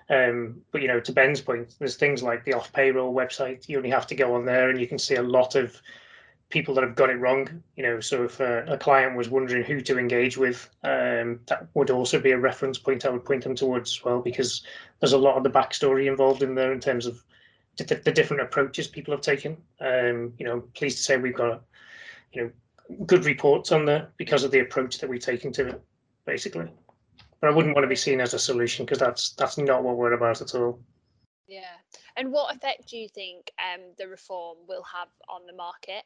Um, 0.08 0.62
but 0.70 0.82
you 0.82 0.88
know, 0.88 1.00
to 1.00 1.12
Ben's 1.12 1.40
point, 1.40 1.74
there's 1.78 1.96
things 1.96 2.22
like 2.22 2.44
the 2.44 2.54
off 2.54 2.72
payroll 2.72 3.14
website. 3.14 3.68
You 3.68 3.76
only 3.76 3.90
have 3.90 4.06
to 4.08 4.14
go 4.14 4.34
on 4.34 4.44
there, 4.44 4.70
and 4.70 4.80
you 4.80 4.86
can 4.86 4.98
see 4.98 5.16
a 5.16 5.22
lot 5.22 5.54
of 5.54 5.80
people 6.50 6.74
that 6.74 6.84
have 6.84 6.94
got 6.94 7.10
it 7.10 7.20
wrong. 7.20 7.62
You 7.76 7.82
know, 7.82 8.00
so 8.00 8.24
if 8.24 8.40
a, 8.40 8.64
a 8.66 8.78
client 8.78 9.16
was 9.16 9.28
wondering 9.28 9.64
who 9.64 9.80
to 9.82 9.98
engage 9.98 10.36
with, 10.36 10.68
um, 10.82 11.40
that 11.46 11.66
would 11.74 11.90
also 11.90 12.20
be 12.20 12.32
a 12.32 12.38
reference 12.38 12.78
point 12.78 13.04
I 13.04 13.10
would 13.10 13.24
point 13.24 13.44
them 13.44 13.54
towards 13.54 13.98
as 13.98 14.04
well, 14.04 14.20
because 14.20 14.64
there's 15.00 15.12
a 15.12 15.18
lot 15.18 15.36
of 15.36 15.42
the 15.42 15.50
backstory 15.50 16.06
involved 16.06 16.42
in 16.42 16.54
there 16.54 16.72
in 16.72 16.80
terms 16.80 17.06
of 17.06 17.22
the, 17.76 17.84
the 18.04 18.12
different 18.12 18.42
approaches 18.42 18.86
people 18.86 19.12
have 19.12 19.22
taken. 19.22 19.56
Um, 19.80 20.32
you 20.38 20.46
know, 20.46 20.60
pleased 20.74 20.98
to 20.98 21.02
say 21.02 21.16
we've 21.16 21.34
got, 21.34 21.62
you 22.32 22.42
know, 22.42 22.50
good 23.06 23.24
reports 23.24 23.72
on 23.72 23.84
there 23.84 24.08
because 24.16 24.44
of 24.44 24.50
the 24.50 24.60
approach 24.60 24.98
that 24.98 25.08
we've 25.08 25.20
taken 25.20 25.50
to 25.52 25.68
it, 25.68 25.82
basically 26.26 26.70
but 27.44 27.52
I 27.52 27.54
wouldn't 27.54 27.74
want 27.74 27.84
to 27.84 27.88
be 27.90 27.94
seen 27.94 28.22
as 28.22 28.32
a 28.32 28.38
solution 28.38 28.86
because 28.86 28.98
that's 28.98 29.34
that's 29.34 29.58
not 29.58 29.84
what 29.84 29.98
we're 29.98 30.14
about 30.14 30.40
at 30.40 30.54
all. 30.54 30.80
Yeah. 31.46 31.76
And 32.16 32.32
what 32.32 32.56
effect 32.56 32.88
do 32.88 32.96
you 32.96 33.06
think 33.06 33.50
um, 33.58 33.82
the 33.98 34.08
reform 34.08 34.56
will 34.66 34.84
have 34.84 35.08
on 35.28 35.42
the 35.46 35.52
market? 35.52 36.04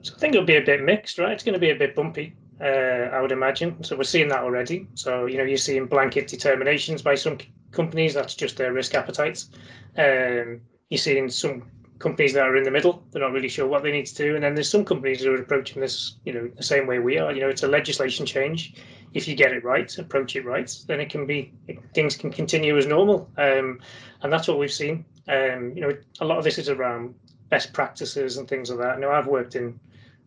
So 0.00 0.14
I 0.16 0.18
think 0.18 0.34
it'll 0.34 0.46
be 0.46 0.56
a 0.56 0.64
bit 0.64 0.82
mixed, 0.82 1.18
right? 1.18 1.32
It's 1.32 1.44
going 1.44 1.52
to 1.52 1.60
be 1.60 1.72
a 1.72 1.76
bit 1.76 1.94
bumpy, 1.94 2.34
uh, 2.58 3.10
I 3.12 3.20
would 3.20 3.32
imagine. 3.32 3.84
So 3.84 3.94
we're 3.94 4.04
seeing 4.04 4.28
that 4.28 4.42
already. 4.42 4.88
So 4.94 5.26
you 5.26 5.36
know, 5.36 5.44
you're 5.44 5.58
seeing 5.58 5.84
blanket 5.84 6.26
determinations 6.26 7.02
by 7.02 7.14
some 7.14 7.36
companies. 7.70 8.14
That's 8.14 8.34
just 8.34 8.56
their 8.56 8.72
risk 8.72 8.94
appetites. 8.94 9.50
Um, 9.98 10.62
you're 10.88 10.96
seeing 10.96 11.28
some 11.28 11.64
companies 12.02 12.32
that 12.34 12.42
are 12.42 12.56
in 12.56 12.64
the 12.64 12.70
middle. 12.70 13.02
They're 13.10 13.22
not 13.22 13.32
really 13.32 13.48
sure 13.48 13.66
what 13.66 13.82
they 13.82 13.92
need 13.92 14.06
to 14.06 14.14
do, 14.14 14.34
and 14.34 14.44
then 14.44 14.54
there's 14.54 14.68
some 14.68 14.84
companies 14.84 15.22
who 15.22 15.32
are 15.32 15.40
approaching 15.40 15.80
this, 15.80 16.16
you 16.24 16.32
know, 16.32 16.50
the 16.56 16.62
same 16.62 16.86
way 16.86 16.98
we 16.98 17.18
are. 17.18 17.32
You 17.32 17.40
know, 17.40 17.48
it's 17.48 17.62
a 17.62 17.68
legislation 17.68 18.26
change 18.26 18.74
if 19.14 19.28
you 19.28 19.34
get 19.34 19.52
it 19.52 19.64
right, 19.64 19.98
approach 19.98 20.36
it 20.36 20.44
right, 20.44 20.74
then 20.86 21.00
it 21.00 21.10
can 21.10 21.26
be 21.26 21.52
things 21.94 22.16
can 22.16 22.30
continue 22.30 22.76
as 22.76 22.86
normal, 22.86 23.30
um, 23.38 23.78
and 24.22 24.32
that's 24.32 24.48
what 24.48 24.58
we've 24.58 24.72
seen. 24.72 25.04
Um, 25.28 25.72
you 25.74 25.82
know, 25.82 25.92
a 26.20 26.24
lot 26.24 26.38
of 26.38 26.44
this 26.44 26.58
is 26.58 26.68
around 26.68 27.14
best 27.50 27.72
practices 27.72 28.38
and 28.38 28.48
things 28.48 28.70
like 28.70 28.78
that. 28.80 28.98
Now, 28.98 29.10
I've 29.10 29.26
worked 29.26 29.54
in 29.54 29.78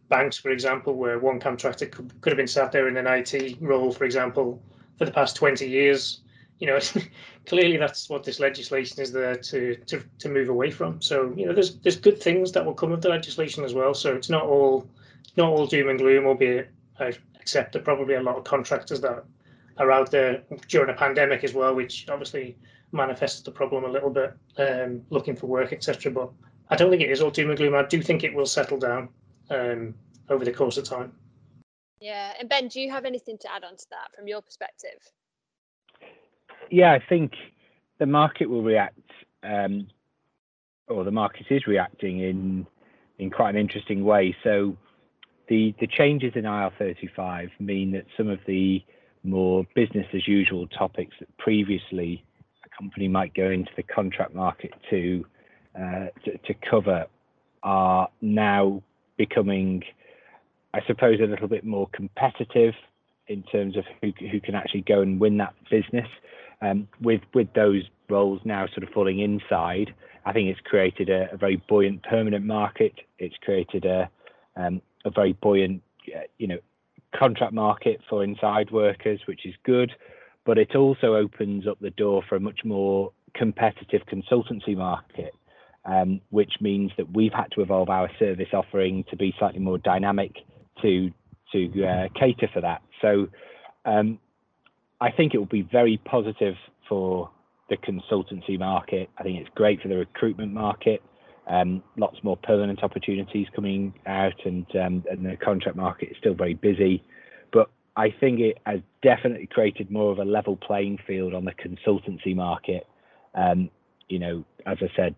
banks, 0.09 0.37
for 0.37 0.51
example, 0.51 0.93
where 0.93 1.19
one 1.19 1.39
contractor 1.39 1.87
could, 1.87 2.13
could 2.21 2.31
have 2.31 2.37
been 2.37 2.47
sat 2.47 2.71
there 2.71 2.87
in 2.87 2.97
an 2.97 3.07
IT 3.07 3.57
role, 3.59 3.91
for 3.91 4.05
example, 4.05 4.61
for 4.97 5.05
the 5.05 5.11
past 5.11 5.35
20 5.35 5.67
years. 5.67 6.21
You 6.59 6.67
know, 6.67 6.79
clearly 7.45 7.77
that's 7.77 8.09
what 8.09 8.23
this 8.23 8.39
legislation 8.39 9.01
is 9.01 9.11
there 9.11 9.35
to, 9.35 9.75
to 9.75 10.03
to 10.19 10.29
move 10.29 10.49
away 10.49 10.71
from. 10.71 11.01
So, 11.01 11.33
you 11.35 11.45
know, 11.45 11.53
there's 11.53 11.77
there's 11.77 11.97
good 11.97 12.21
things 12.21 12.51
that 12.53 12.65
will 12.65 12.73
come 12.73 12.91
of 12.91 13.01
the 13.01 13.09
legislation 13.09 13.63
as 13.63 13.73
well. 13.73 13.93
So 13.93 14.15
it's 14.15 14.29
not 14.29 14.43
all 14.43 14.87
not 15.37 15.49
all 15.49 15.67
doom 15.67 15.89
and 15.89 15.99
gloom, 15.99 16.25
albeit 16.25 16.69
I 16.99 17.13
except 17.39 17.73
there 17.73 17.81
probably 17.81 18.15
a 18.15 18.23
lot 18.23 18.37
of 18.37 18.43
contractors 18.43 19.01
that 19.01 19.23
are 19.77 19.91
out 19.91 20.09
there 20.09 20.41
during 20.67 20.89
a 20.89 20.97
pandemic 20.97 21.43
as 21.43 21.53
well, 21.53 21.75
which 21.75 22.07
obviously 22.09 22.57
manifests 22.91 23.41
the 23.41 23.51
problem 23.51 23.83
a 23.83 23.87
little 23.87 24.09
bit, 24.09 24.33
um, 24.57 25.01
looking 25.11 25.35
for 25.35 25.47
work, 25.47 25.71
etc. 25.71 26.11
But 26.11 26.31
I 26.69 26.75
don't 26.75 26.89
think 26.89 27.03
it 27.03 27.11
is 27.11 27.21
all 27.21 27.29
doom 27.29 27.49
and 27.49 27.57
gloom. 27.57 27.75
I 27.75 27.83
do 27.83 28.01
think 28.01 28.23
it 28.23 28.33
will 28.33 28.45
settle 28.45 28.79
down 28.79 29.09
um, 29.49 29.93
over 30.29 30.43
the 30.43 30.51
course 30.51 30.77
of 30.77 30.85
time. 30.85 31.13
Yeah, 31.99 32.33
and 32.39 32.49
Ben, 32.49 32.67
do 32.67 32.81
you 32.81 32.91
have 32.91 33.05
anything 33.05 33.37
to 33.39 33.51
add 33.51 33.63
on 33.63 33.75
to 33.75 33.85
that 33.91 34.15
from 34.15 34.27
your 34.27 34.41
perspective? 34.41 34.99
Yeah, 36.71 36.93
I 36.93 36.99
think 37.07 37.33
the 37.99 38.05
market 38.05 38.49
will 38.49 38.63
react, 38.63 38.99
um, 39.43 39.87
or 40.87 41.03
the 41.03 41.11
market 41.11 41.47
is 41.49 41.67
reacting 41.67 42.19
in 42.19 42.67
in 43.17 43.29
quite 43.29 43.51
an 43.55 43.61
interesting 43.61 44.03
way. 44.03 44.35
So 44.43 44.75
the, 45.47 45.73
the 45.79 45.87
changes 45.87 46.33
in 46.35 46.43
IR35 46.43 47.49
mean 47.59 47.91
that 47.91 48.05
some 48.17 48.29
of 48.29 48.39
the 48.47 48.83
more 49.23 49.65
business 49.75 50.05
as 50.13 50.27
usual 50.27 50.67
topics 50.67 51.15
that 51.19 51.35
previously 51.37 52.23
a 52.65 52.69
company 52.81 53.07
might 53.07 53.33
go 53.33 53.49
into 53.49 53.71
the 53.75 53.83
contract 53.83 54.35
market 54.35 54.71
to, 54.89 55.25
uh, 55.79 56.07
to, 56.25 56.37
to 56.45 56.53
cover 56.69 57.05
are 57.63 58.09
now 58.21 58.81
becoming, 59.17 59.83
I 60.73 60.81
suppose, 60.85 61.19
a 61.19 61.25
little 61.25 61.47
bit 61.47 61.63
more 61.63 61.89
competitive 61.93 62.73
in 63.27 63.43
terms 63.43 63.75
of 63.77 63.85
who, 64.01 64.13
who 64.31 64.39
can 64.39 64.55
actually 64.55 64.81
go 64.81 65.01
and 65.01 65.19
win 65.19 65.37
that 65.37 65.55
business. 65.71 66.07
Um, 66.61 66.87
with 67.01 67.21
with 67.33 67.47
those 67.53 67.83
roles 68.09 68.41
now 68.45 68.67
sort 68.67 68.83
of 68.83 68.89
falling 68.89 69.19
inside, 69.19 69.93
I 70.25 70.33
think 70.33 70.49
it's 70.49 70.59
created 70.61 71.09
a, 71.09 71.35
very 71.37 71.61
buoyant 71.67 72.03
permanent 72.03 72.45
market. 72.45 72.93
It's 73.19 73.35
created 73.43 73.85
a 73.85 74.09
um, 74.55 74.81
a 75.03 75.09
very 75.09 75.33
buoyant, 75.33 75.81
uh, 76.15 76.21
you 76.37 76.47
know, 76.47 76.57
contract 77.15 77.53
market 77.53 78.01
for 78.09 78.23
inside 78.23 78.71
workers, 78.71 79.19
which 79.25 79.45
is 79.45 79.53
good, 79.63 79.91
but 80.45 80.57
it 80.57 80.75
also 80.75 81.15
opens 81.15 81.67
up 81.67 81.79
the 81.79 81.91
door 81.91 82.23
for 82.27 82.35
a 82.35 82.39
much 82.39 82.61
more 82.63 83.11
competitive 83.33 84.01
consultancy 84.11 84.75
market, 84.75 85.33
um, 85.85 86.21
which 86.29 86.53
means 86.61 86.91
that 86.97 87.11
we've 87.13 87.33
had 87.33 87.51
to 87.51 87.61
evolve 87.61 87.89
our 87.89 88.09
service 88.17 88.49
offering 88.53 89.03
to 89.09 89.15
be 89.15 89.33
slightly 89.37 89.59
more 89.59 89.77
dynamic 89.77 90.31
to 90.81 91.11
to 91.51 91.85
uh, 91.85 92.07
cater 92.19 92.49
for 92.51 92.61
that. 92.61 92.81
So 93.01 93.27
I 95.01 95.11
think 95.11 95.33
it 95.33 95.37
will 95.37 95.45
be 95.45 95.67
very 95.71 95.97
positive 96.05 96.55
for 96.87 97.29
the 97.69 97.77
consultancy 97.77 98.57
market. 98.57 99.09
I 99.17 99.23
think 99.23 99.39
it's 99.39 99.49
great 99.55 99.81
for 99.81 99.87
the 99.87 99.97
recruitment 99.97 100.53
market. 100.53 101.01
Um, 101.47 101.83
lots 101.97 102.17
more 102.23 102.37
permanent 102.37 102.83
opportunities 102.83 103.47
coming 103.55 103.93
out, 104.07 104.45
and, 104.45 104.65
um, 104.75 105.03
and 105.09 105.25
the 105.25 105.37
contract 105.37 105.77
market 105.77 106.09
is 106.11 106.17
still 106.17 106.33
very 106.33 106.55
busy. 106.55 107.03
But 107.51 107.69
I 107.95 108.09
think 108.19 108.39
it 108.39 108.57
has 108.65 108.79
definitely 109.03 109.47
created 109.47 109.91
more 109.91 110.11
of 110.11 110.19
a 110.19 110.25
level 110.25 110.55
playing 110.55 110.99
field 111.05 111.33
on 111.33 111.45
the 111.45 111.53
consultancy 111.53 112.35
market. 112.35 112.87
Um, 113.35 113.69
you 114.09 114.19
know, 114.19 114.43
as 114.65 114.77
I 114.81 114.89
said 114.95 115.15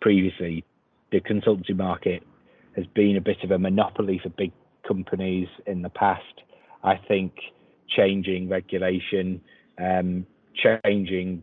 previously, 0.00 0.64
the 1.12 1.20
consultancy 1.20 1.76
market 1.76 2.22
has 2.76 2.86
been 2.94 3.16
a 3.16 3.20
bit 3.20 3.42
of 3.42 3.50
a 3.50 3.58
monopoly 3.58 4.20
for 4.22 4.28
big 4.30 4.52
companies 4.86 5.48
in 5.66 5.82
the 5.82 5.90
past. 5.90 6.42
I 6.82 6.96
think 6.96 7.32
changing 7.90 8.48
regulation, 8.48 9.40
um, 9.78 10.26
changing 10.84 11.42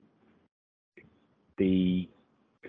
the 1.57 2.07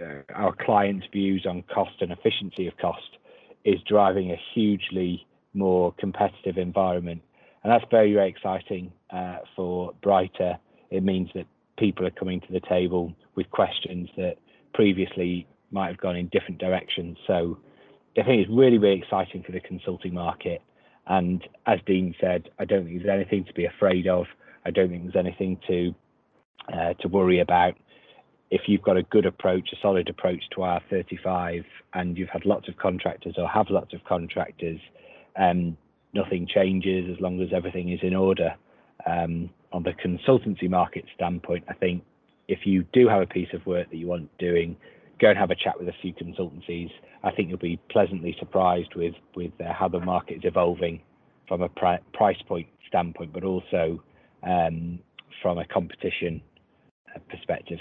uh, 0.00 0.22
our 0.34 0.54
clients' 0.54 1.06
views 1.12 1.44
on 1.48 1.62
cost 1.74 2.00
and 2.00 2.12
efficiency 2.12 2.66
of 2.66 2.76
cost 2.78 3.18
is 3.64 3.80
driving 3.86 4.30
a 4.30 4.40
hugely 4.54 5.26
more 5.54 5.92
competitive 5.98 6.56
environment, 6.56 7.20
and 7.62 7.72
that's 7.72 7.84
very 7.90 8.12
very 8.14 8.28
exciting 8.28 8.92
uh, 9.10 9.38
for 9.56 9.92
Brighter. 10.02 10.58
It 10.90 11.02
means 11.02 11.28
that 11.34 11.46
people 11.78 12.06
are 12.06 12.10
coming 12.10 12.40
to 12.40 12.52
the 12.52 12.60
table 12.60 13.12
with 13.34 13.50
questions 13.50 14.08
that 14.16 14.36
previously 14.74 15.46
might 15.70 15.88
have 15.88 15.98
gone 15.98 16.16
in 16.16 16.28
different 16.28 16.58
directions. 16.58 17.18
So 17.26 17.58
I 18.16 18.22
think 18.22 18.42
it's 18.42 18.50
really 18.50 18.78
really 18.78 18.98
exciting 18.98 19.42
for 19.42 19.52
the 19.52 19.60
consulting 19.60 20.14
market. 20.14 20.62
And 21.08 21.42
as 21.66 21.78
Dean 21.86 22.14
said, 22.20 22.50
I 22.58 22.64
don't 22.64 22.84
think 22.84 23.02
there's 23.02 23.14
anything 23.14 23.44
to 23.44 23.54
be 23.54 23.64
afraid 23.64 24.06
of. 24.06 24.26
I 24.64 24.70
don't 24.70 24.90
think 24.90 25.04
there's 25.04 25.16
anything 25.16 25.58
to 25.66 25.94
uh, 26.72 26.94
to 27.00 27.08
worry 27.08 27.40
about. 27.40 27.74
If 28.50 28.62
you've 28.66 28.82
got 28.82 28.96
a 28.96 29.02
good 29.04 29.26
approach, 29.26 29.70
a 29.72 29.76
solid 29.80 30.08
approach 30.08 30.42
to 30.52 30.58
IR35, 30.58 31.64
and 31.94 32.16
you've 32.16 32.28
had 32.28 32.44
lots 32.46 32.68
of 32.68 32.76
contractors 32.76 33.34
or 33.38 33.48
have 33.48 33.66
lots 33.70 33.94
of 33.94 34.04
contractors, 34.04 34.80
um, 35.36 35.76
nothing 36.14 36.46
changes 36.46 37.10
as 37.14 37.20
long 37.20 37.40
as 37.40 37.48
everything 37.54 37.90
is 37.90 38.00
in 38.02 38.14
order. 38.14 38.54
Um, 39.06 39.50
on 39.72 39.82
the 39.82 39.92
consultancy 39.92 40.68
market 40.68 41.04
standpoint, 41.14 41.64
I 41.68 41.74
think 41.74 42.02
if 42.48 42.60
you 42.64 42.84
do 42.92 43.08
have 43.08 43.22
a 43.22 43.26
piece 43.26 43.52
of 43.52 43.64
work 43.66 43.90
that 43.90 43.96
you 43.96 44.06
want 44.06 44.36
doing, 44.38 44.76
go 45.20 45.30
and 45.30 45.38
have 45.38 45.50
a 45.50 45.56
chat 45.56 45.78
with 45.78 45.88
a 45.88 45.94
few 46.00 46.14
consultancies. 46.14 46.90
I 47.22 47.30
think 47.32 47.48
you'll 47.48 47.58
be 47.58 47.80
pleasantly 47.90 48.36
surprised 48.38 48.94
with 48.94 49.14
with 49.34 49.52
uh, 49.60 49.72
how 49.72 49.88
the 49.88 50.00
market 50.00 50.38
is 50.38 50.44
evolving 50.44 51.00
from 51.46 51.62
a 51.62 51.68
pri- 51.68 52.00
price 52.12 52.40
point 52.46 52.68
standpoint, 52.86 53.32
but 53.32 53.44
also 53.44 54.02
um, 54.42 54.98
from 55.42 55.58
a 55.58 55.66
competition 55.66 56.40
uh, 57.14 57.18
perspective. 57.28 57.78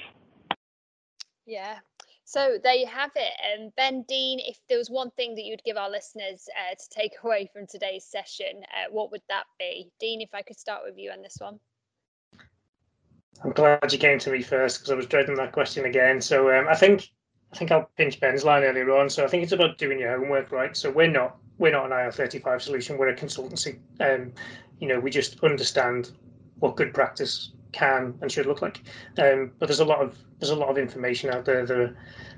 Yeah. 1.46 1.79
So 2.24 2.58
there 2.62 2.75
you 2.75 2.88
have 2.88 3.12
it. 3.15 3.34
And 3.53 3.67
um, 3.67 3.74
Ben 3.77 4.03
Dean, 4.10 4.39
if 4.39 4.60
there 4.67 4.77
was 4.77 4.89
one 4.89 5.12
thing 5.12 5.34
that 5.36 5.46
you'd 5.46 5.63
give 5.63 5.77
our 5.77 5.89
listeners 5.89 6.50
uh, 6.60 6.75
to 6.75 6.89
take 6.89 7.13
away 7.24 7.50
from 7.53 7.65
today's 7.67 8.06
session, 8.06 8.63
uh, 8.63 8.91
what 8.91 9.12
would 9.12 9.22
that 9.29 9.46
be? 9.58 9.89
Dean, 10.00 10.22
if 10.22 10.29
I 10.34 10.41
could 10.41 10.60
start 10.60 10.82
with 10.86 10.98
you 10.98 11.12
on 11.12 11.22
this 11.22 11.38
one. 11.39 11.60
I'm 13.44 13.51
glad 13.51 13.94
you 13.94 14.00
came 14.00 14.20
to 14.20 14.32
me 14.32 14.41
first 14.41 14.79
because 14.79 14.91
I 14.91 14.96
was 14.96 15.06
dreading 15.06 15.36
that 15.36 15.51
question 15.51 15.86
again. 15.86 16.22
So 16.22 16.51
um, 16.51 16.67
I 16.67 16.75
think 16.75 17.10
I 17.54 17.58
think 17.58 17.72
I'll 17.72 17.89
pinch 17.98 18.20
Ben's 18.20 18.44
line 18.44 18.63
earlier 18.63 18.96
on. 18.96 19.10
So 19.10 19.24
I 19.24 19.27
think 19.27 19.44
it's 19.44 19.51
about 19.51 19.77
doing 19.77 20.00
your 20.00 20.18
homework, 20.18 20.51
right? 20.51 20.75
So 20.75 20.89
we're 20.92 21.10
not 21.10 21.38
we're 21.58 21.72
not 21.72 21.86
an 21.86 21.92
IR35 21.92 22.62
solution. 22.62 22.98
We're 22.98 23.10
a 23.10 23.16
consultancy. 23.16 23.80
Um, 24.00 24.34
you 24.80 24.88
know, 24.88 25.00
we 25.00 25.10
just 25.10 25.44
understand 25.44 26.12
what 26.60 26.75
good 26.75 26.94
practice 26.94 27.51
can 27.72 28.18
and 28.22 28.32
should 28.32 28.46
look 28.46 28.62
like. 28.62 28.84
Um, 29.18 29.51
but 29.60 29.68
there's 29.68 29.80
a 29.80 29.86
lot 29.86 30.00
of 30.00 30.18
there's 30.39 30.51
a 30.51 30.56
lot 30.56 30.70
of 30.70 30.77
information 30.77 31.30
out 31.30 31.46
there. 31.46 31.66
There 31.66 31.98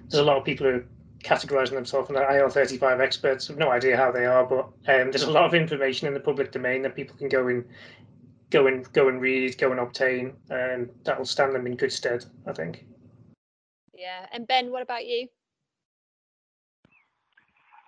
there's 0.10 0.22
a 0.22 0.24
lot 0.24 0.38
of 0.38 0.46
people 0.46 0.68
who 0.68 0.78
are 0.78 0.86
categorizing 1.24 1.72
themselves 1.72 2.10
as 2.10 2.16
IR35 2.16 3.02
experts. 3.02 3.50
I've 3.50 3.58
no 3.58 3.72
idea 3.72 3.98
how 3.98 4.12
they 4.12 4.26
are, 4.26 4.46
but 4.46 4.66
um, 4.88 5.12
there's 5.12 5.24
a 5.24 5.32
lot 5.32 5.46
of 5.46 5.54
information 5.54 6.08
in 6.08 6.14
the 6.14 6.20
public 6.20 6.52
domain 6.52 6.82
that 6.84 6.96
people 6.96 7.16
can 7.18 7.30
go 7.30 7.48
and 7.48 7.66
go 8.50 8.68
and 8.68 8.92
go 8.94 9.10
and 9.10 9.22
read, 9.22 9.58
go 9.58 9.72
and 9.72 9.80
obtain, 9.80 10.34
and 10.50 10.90
that 11.04 11.18
will 11.18 11.26
stand 11.26 11.54
them 11.54 11.68
in 11.68 11.76
good 11.76 11.92
stead. 11.92 12.26
I 12.48 12.54
think. 12.54 12.86
Yeah. 14.00 14.26
And 14.32 14.48
Ben, 14.48 14.72
what 14.72 14.82
about 14.82 15.06
you? 15.06 15.28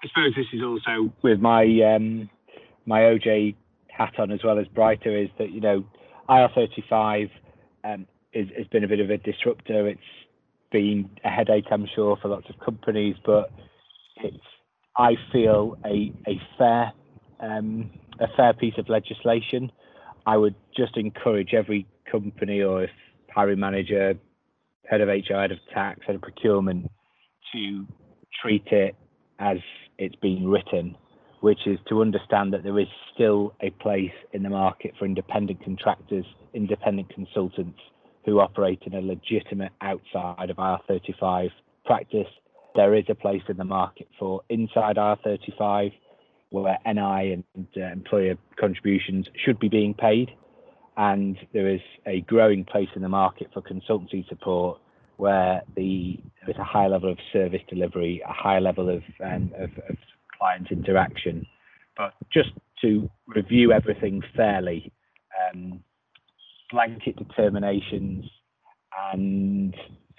I 0.04 0.08
suppose 0.10 0.34
this 0.36 0.48
is 0.52 0.62
also 0.62 1.14
with 1.22 1.40
my 1.40 1.64
um, 1.96 2.30
my 2.86 3.02
OJ 3.02 3.56
hat 3.88 4.20
on 4.20 4.32
as 4.32 4.44
well 4.44 4.60
as 4.60 4.68
Brighter 4.68 5.18
is 5.18 5.30
that 5.38 5.52
you 5.52 5.62
know 5.62 5.86
IR35 6.28 7.30
um, 7.86 8.08
is, 8.34 8.48
has 8.58 8.68
been 8.68 8.84
a 8.84 8.88
bit 8.90 9.00
of 9.00 9.10
a 9.10 9.18
disruptor. 9.18 9.88
It's 9.88 10.02
been 10.72 11.10
a 11.24 11.30
headache, 11.30 11.66
I'm 11.72 11.88
sure, 11.96 12.18
for 12.22 12.28
lots 12.28 12.50
of 12.50 12.60
companies, 12.60 13.16
but 13.26 13.50
it's 14.18 14.44
I 14.98 15.14
feel 15.32 15.78
a 15.86 16.12
a 16.28 16.42
fair 16.58 16.92
um, 17.40 17.90
a 18.20 18.28
fair 18.36 18.52
piece 18.52 18.78
of 18.78 18.90
legislation. 18.90 19.72
I 20.26 20.36
would 20.36 20.56
just 20.76 20.98
encourage 20.98 21.54
every 21.54 21.88
company 22.12 22.62
or 22.62 22.84
if 22.84 22.92
hiring 23.34 23.60
manager 23.60 24.16
head 24.92 25.00
of 25.02 25.08
HR, 25.08 25.40
head 25.40 25.52
of 25.52 25.60
tax, 25.74 26.02
head 26.06 26.16
of 26.16 26.22
procurement 26.22 26.92
to 27.54 27.88
treat 28.42 28.68
it 28.68 28.96
as 29.40 29.58
it's 29.98 30.16
being 30.18 30.48
written, 30.48 30.96
which 31.40 31.66
is 31.66 31.80
to 31.88 32.02
understand 32.02 32.54
that 32.54 32.64
there 32.64 32.78
is 32.78 32.88
still 33.14 33.56
a 33.62 33.70
place 33.70 34.12
in 34.34 34.44
the 34.44 34.50
market 34.50 34.94
for 35.00 35.06
independent 35.06 35.64
contractors, 35.64 36.26
independent 36.54 37.10
consultants 37.14 37.80
who 38.26 38.40
operate 38.40 38.82
in 38.86 38.94
a 38.94 39.02
legitimate 39.02 39.72
outside 39.82 40.50
of 40.50 40.58
IR35 40.58 41.50
practice. 41.86 42.28
There 42.76 42.94
is 42.94 43.06
a 43.10 43.16
place 43.16 43.42
in 43.48 43.58
the 43.58 43.64
market 43.64 44.08
for 44.20 44.42
inside 44.50 44.98
IR35 44.98 45.94
where 46.50 46.78
NI 46.86 47.44
and 47.56 47.68
uh, 47.78 47.82
employer 47.94 48.36
contributions 48.60 49.26
should 49.46 49.58
be 49.58 49.70
being 49.70 49.94
paid 49.94 50.32
and 50.98 51.38
there 51.54 51.70
is 51.70 51.82
a 52.06 52.22
growing 52.22 52.66
place 52.66 52.90
in 52.96 53.02
the 53.02 53.10
market 53.10 53.48
for 53.54 53.62
consultancy 53.62 54.28
support 54.28 54.80
where 55.18 55.62
the 55.76 56.18
there's 56.46 56.58
a 56.58 56.64
high 56.64 56.88
level 56.88 57.12
of 57.12 57.18
service 57.32 57.62
delivery, 57.70 58.22
a 58.28 58.34
high 58.34 58.60
level 58.60 58.90
of, 58.90 59.04
um, 59.24 59.52
of, 59.58 59.70
of 59.88 59.96
client 60.38 60.68
interaction. 60.72 61.46
But 61.96 62.14
just 62.34 62.50
to 62.82 63.10
review 63.28 63.72
everything 63.72 64.24
fairly, 64.36 64.92
um, 65.54 65.84
blanket 66.72 67.16
determinations 67.18 68.26
and 69.14 69.76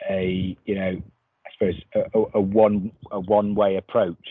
a 0.08 0.56
you 0.64 0.74
know 0.74 1.02
I 1.46 1.50
suppose 1.52 1.82
a, 1.94 2.38
a 2.38 2.40
one 2.40 2.92
a 3.10 3.20
one 3.20 3.54
way 3.54 3.76
approach 3.76 4.28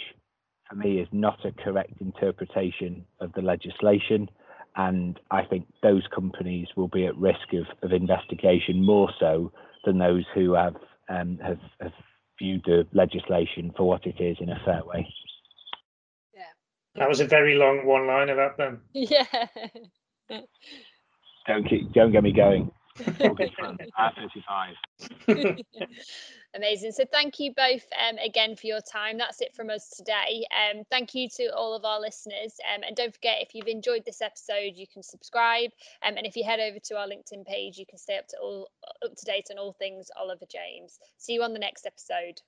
for 0.70 0.76
me 0.76 1.00
is 1.00 1.08
not 1.12 1.46
a 1.46 1.52
correct 1.52 2.00
interpretation 2.00 3.06
of 3.20 3.34
the 3.34 3.42
legislation 3.42 4.30
and 4.76 5.20
I 5.32 5.44
think 5.44 5.66
those 5.84 6.04
companies 6.14 6.68
will 6.76 6.88
be 6.88 7.06
at 7.06 7.18
risk 7.18 7.54
of, 7.54 7.66
of 7.84 7.92
investigation 7.92 8.84
more 8.86 9.12
so 9.20 9.52
than 9.86 9.98
those 9.98 10.24
who 10.34 10.54
have, 10.54 10.76
um, 11.10 11.40
have, 11.44 11.60
have 11.82 11.92
viewed 12.40 12.64
the 12.66 12.88
legislation 12.94 13.74
for 13.76 13.88
what 13.88 14.06
it 14.06 14.16
is 14.20 14.38
in 14.40 14.50
a 14.50 14.62
fair 14.64 14.82
way. 14.86 15.08
Yeah. 16.34 16.44
That 16.96 17.10
was 17.10 17.20
a 17.20 17.26
very 17.26 17.56
long 17.56 17.86
one 17.86 18.08
line 18.08 18.30
of 18.30 18.38
that 18.38 18.58
then. 18.58 18.80
Yeah. 18.94 19.26
don't 21.48 21.68
keep, 21.68 21.92
don't 21.92 22.12
get 22.12 22.24
me 22.24 22.32
going. 22.32 22.72
R35. 23.00 24.76
Amazing. 26.54 26.92
So 26.92 27.06
thank 27.10 27.40
you 27.40 27.54
both 27.56 27.86
um, 27.98 28.18
again 28.18 28.58
for 28.58 28.68
your 28.68 28.82
time. 28.82 29.18
That's 29.18 29.40
it 29.40 29.56
from 29.56 29.70
us 29.70 29.90
today. 29.90 30.46
Um, 30.52 30.84
thank 30.92 31.16
you 31.16 31.30
to 31.38 31.46
all 31.56 31.74
of 31.74 31.86
our 31.86 32.02
listeners. 32.02 32.56
Um, 32.76 32.84
and 32.86 32.94
don't 32.94 33.14
forget, 33.14 33.38
if 33.42 33.56
you've 33.56 33.68
enjoyed 33.68 34.04
this 34.06 34.22
episode, 34.22 34.74
you 34.76 34.86
can 34.86 35.02
subscribe. 35.02 35.72
Um, 36.06 36.18
and 36.18 36.26
if 36.26 36.36
you 36.36 36.44
head 36.44 36.60
over 36.60 36.78
to 36.78 36.98
our 36.98 37.08
LinkedIn 37.08 37.46
page, 37.46 37.78
you 37.78 37.86
can 37.86 37.98
stay 37.98 38.18
up 38.18 38.28
to 38.30 38.38
all 38.42 38.70
up 39.04 39.16
to 39.16 39.26
date 39.26 39.48
on 39.50 39.60
all 39.60 39.72
things 39.72 40.12
Oliver 40.20 40.46
James. 40.52 41.00
See 41.18 41.34
you 41.34 41.44
on 41.44 41.54
the 41.54 41.60
next 41.60 41.86
episode. 41.86 42.42